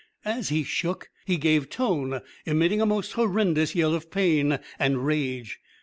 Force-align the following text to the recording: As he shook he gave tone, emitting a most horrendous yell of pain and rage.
As 0.25 0.49
he 0.49 0.63
shook 0.63 1.11
he 1.27 1.37
gave 1.37 1.69
tone, 1.69 2.21
emitting 2.43 2.81
a 2.81 2.87
most 2.87 3.11
horrendous 3.11 3.75
yell 3.75 3.93
of 3.93 4.09
pain 4.09 4.57
and 4.79 5.05
rage. 5.05 5.59